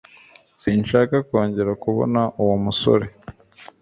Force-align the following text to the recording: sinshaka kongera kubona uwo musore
sinshaka 0.61 1.15
kongera 1.27 1.71
kubona 1.83 2.21
uwo 2.41 2.55
musore 2.65 3.05